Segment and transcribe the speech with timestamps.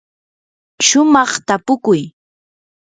[0.87, 2.01] shumaq tapukuy.